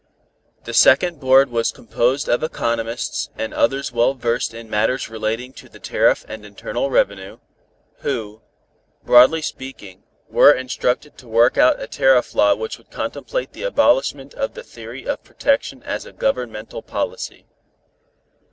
[0.63, 5.69] The second board was composed of economists and others well versed in matters relating to
[5.69, 7.37] the tariff and Internal Revenue,
[7.97, 8.41] who,
[9.03, 14.33] broadly speaking, were instructed to work out a tariff law which would contemplate the abolishment
[14.33, 17.45] of the theory of protection as a governmental policy.